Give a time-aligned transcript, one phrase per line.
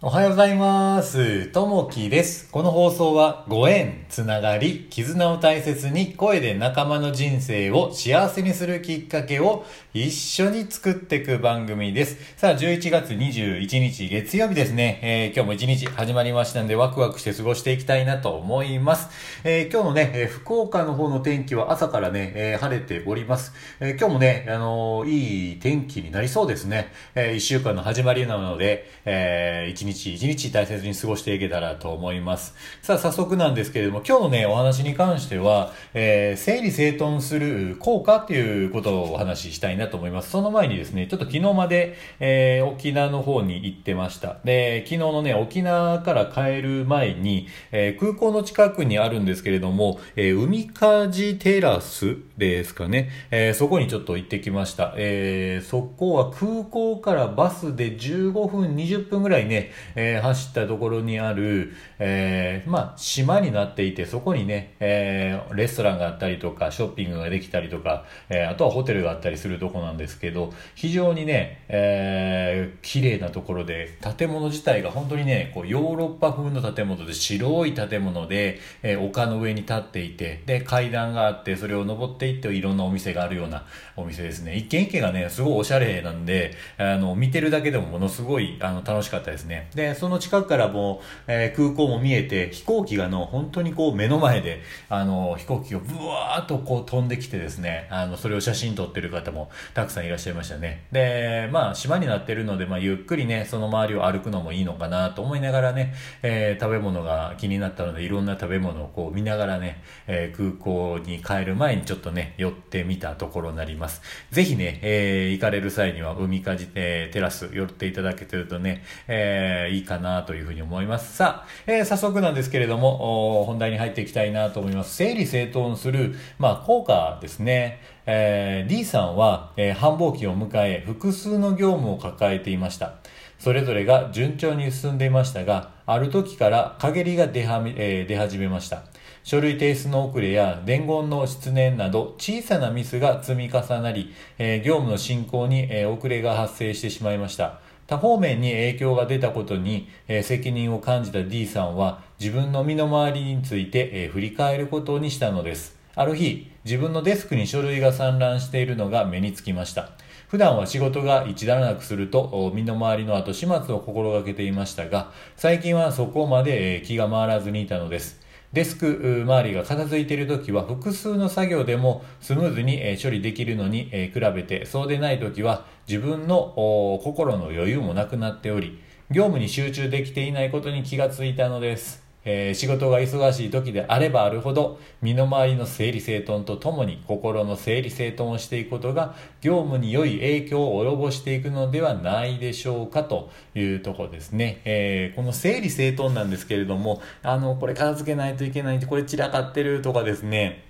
[0.00, 1.48] おはようございます。
[1.48, 2.48] ともきです。
[2.52, 12.16] この放送はご縁、つながり、絆を大切に声で仲間の人生を幸せにするきっかけを一緒に作っていく番組です。
[12.36, 15.00] さあ、11月21日月曜日ですね。
[15.02, 19.08] えー今日も一日始まりましたんでワクワクして過ごしていきたいなと思います。
[19.42, 23.52] えー今日のね、え福岡の方の天気は朝からね、えー晴れております。
[23.80, 26.92] えー今日もね、あのいい天気になりそうですね。
[27.16, 32.54] え1週間の始まりなので、えー日一日大切に過ごしていけたらと思います。
[32.82, 40.30] さあ、早速なんですけれども、今日のね、お話に関しては、えー整理整頓する効果っていうことをお話ししたいなと思います。
[40.30, 44.38] その前にですね、ちょっと昨日まで、えー沖縄の方に行ってました。
[44.44, 54.94] で、昨日のね、沖縄から帰る前に、えー空港の近くにあるんですけれども、えー海かじテラスですかね、えーそこにちょっと行ってきました。
[54.96, 83.64] えーそこは空港からバスで15分、20分ぐらいね、えー走ったところにある、えーまあ、島になっていて、そこにね、えーレストランがあったりとか、ショッピングができたりとか、えあとはホテルがあったりするとこなんですけど、非常にね、えー綺麗なところで、建物自体が本当にね、こうヨーロッパ風の建物で、白い建物で、え丘の上に立っていて、で、階段があって、それを登っていって、いろんなお店があるような
[83.96, 84.56] お店ですね。
[84.56, 89.67] 一軒一軒がね、すごいおしゃれなんで、あの、見てるだけでもものすごい、あの、楽しかったですね。
[89.74, 100.84] で、その近くからもう、えー空港も見えて、飛行機がの、本当にこう目の前で、あの、飛行機がブワーっとこう飛んできてですね、あの、それを写真撮ってる方もたくさんいらっしゃいましたね。
[100.92, 114.02] で、まあ、島になってるので、まあ、ゆっくりね、その周りを歩くのもいいのかなと思いながらね、えー食べ物が気になったので、いろんな食べ物をこう見ながらね、えー空港に帰る前にちょっとね、寄ってみたところになります。
[114.30, 121.16] ぜひね、えー行かれる際には海かじ、えーテラス寄っていただけてるとね、えーえいいかなというふうに思います。
[121.16, 124.94] さあ、えー早速なんですけれども、本題に入っていきたいなと思います。
[124.96, 127.80] 整理整頓する、まあ、効果ですね。
[128.06, 132.94] えー D さんは、えー繁忙期を迎え、複数の業務を抱えていました。
[133.38, 138.82] それぞれが順調に進んでいましたが、ある時から陰りが出はみ、えー出始めました。
[139.24, 147.60] 書類提出の遅れや伝言の失念など小さなミスが積み重なり、えー業務の進行に、えー遅れが発生してしまいました。
[147.88, 155.74] 多方面に影響が出たことに、え責任を感じた D さんは自分の身の回りについて、え振り返ることにしたのです。
[155.94, 159.92] ある日、自分のデスクに書類が散乱しているのが目につきました。
[160.28, 168.17] 普段は仕事が一段落すると身の回りの後始末を心がけていましたが、最近はそこまで気が回らずにいたのです。
[168.52, 176.54] デスク周りが片付いている時は複数の作業でもスムーズに処理できるのに比べてそうでない時は自分の
[177.02, 178.78] 心の余裕もなくなっており
[179.10, 182.07] 業務に集中できていないことに気がついたのです。
[182.30, 200.64] えー仕事が忙しい時であればあるほど身の回りの整理整頓とともに心の整理整頓をしていくことが業務に良い影響を及ぼしていくのではないでしょうかというとこですね、えーこの整理整頓なんですけれどもあのこれ片付けないといけないこれ散らかってるとかですね。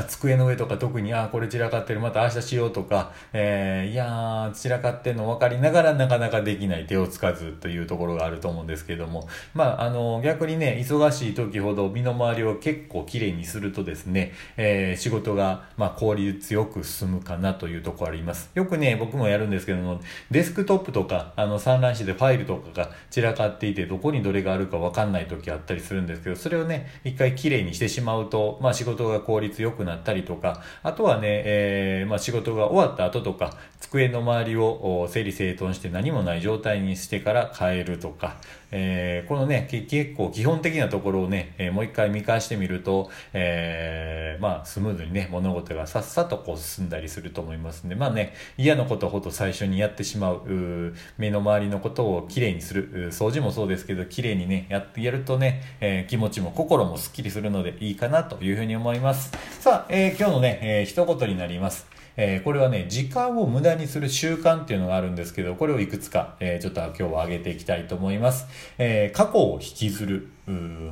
[0.00, 18.50] 机の上とか特に、あーこれ散らかってる、また明日しようとか、えーいやー、散らかってるの分かりながらなかなかできない手をつかずというところがあると思うんですけども、まあ、あの、逆にね、忙しい時ほど身の回りを結構きれいにするとですね、えー仕事が、まあ、効率よく進むかなというところあります。
[18.54, 38.36] よくね、僕もやるんですけども、デスクトップとか、あの、散乱しててファイルとかが散らかっていて、どこにどれがあるか分かんない時あったりするんですけど、それをね、一回きれいにしてしまうと、まあ、仕事が効率よくなったりとか、あとはね、えーまあ、仕事が終わった後とか、机の周りを整理整頓して何もない状態にしてから帰るとか、
[38.70, 59.32] えーこのね、結構基本的なところをね、えーもう一回見返してみると、えーまあ、スムーズにね、物事がさっさとこう進んだりすると思いますんで、まあね、嫌なことほど最初にやってしまう、う目の周りのことをきれいにする、掃除もそうですけど、きれいにね、やってやるとね、えー気持ちも心もすっきりするのでいいかなというふうに思います。
[59.60, 61.86] さあ、えー今日のね、えー一言になります。
[62.16, 68.46] えーこれはね、時間を無駄にする習慣っていうのがあるんですけど、これをいくつか、えーちょっと今日は上げていきたいと思います。
[68.78, 70.28] えー過去を引きずる、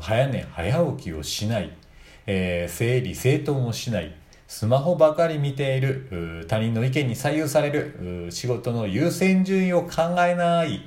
[0.00, 1.71] 早寝早起きをしない、
[2.27, 4.15] えー整理整頓をしない、
[4.49, 10.81] スマホばかり見ている、他人の意見に左右される、仕事の優先順位を考えない、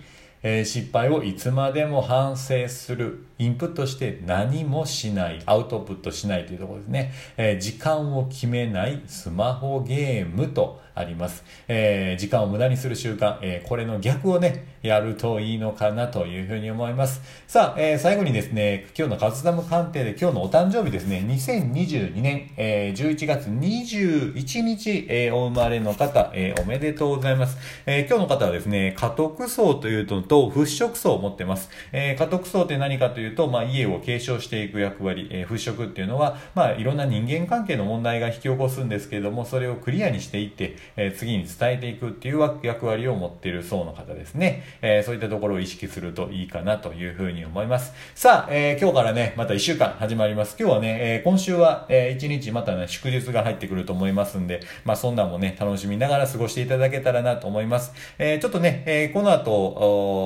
[0.44, 3.26] えー、失敗をいつまでも反省する。
[3.40, 5.42] インプットして何もしない。
[5.46, 7.14] アウトプットしないというところですね。
[7.36, 11.44] えー、時間を決めないスマホゲームとあります。
[11.68, 17.22] えー、時間を無駄にする習慣、え、これの逆をね、やるといいのかなというふうに思います。
[17.48, 27.58] さあ、え、最後にですね、今日のカズダム鑑定で今日のお誕生日ですね、2022年、えー、11月21日、え、お生まれの方、え、おめでとうございます。
[27.86, 31.70] え、今日の方はですね、家督層というのと払拭層を持ってます。
[31.92, 44.64] えー、家督層って何かというと、まあ、家を継承していく役割、えー、払拭っていうのは、まあ、いろんな人間関係の問題が引き起こすんですけれども、それをクリアにしていって、えー、次に伝えていくっていう役割を持っている層の方ですね。
[44.82, 47.94] えー、そういったところを意識するといいかなというふうに思います。
[48.16, 50.56] さあ、えー、今日からね、また1週間始まります。
[50.60, 57.94] 今日はね、えー、今週は、えー、1日またね、祝日が入ってくると思いますんで、まあそんなんもね、楽しみながら過ごしていただけたらなと思います。
[58.18, 60.23] えー、ちょっとね、えー、この後、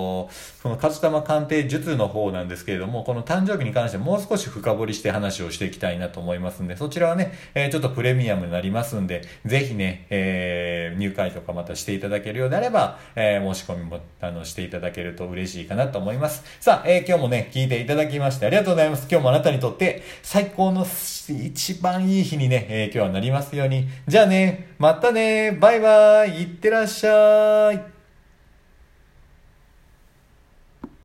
[0.62, 16.44] その勝玉鑑定術の方なんですけれども、この誕生日に関してもう少し深掘りして話をしていきたいなと思いますんで、そちらはね、えー、ちょっとプレミアムになりますんで、ぜひね、えー、入会とかまたしていただけるようであれば、えー、申し込みも、あの、していただけると嬉しいかなと思います。
[16.60, 19.08] さあ、えー、今日もね、聞いていただきましてありがとうございます。
[19.10, 23.88] 今日もあなたにとって最高の一番いい日にね、えー、今日はなりますように。
[24.08, 27.97] じゃあね、またね、バイバーイ、いってらっしゃい。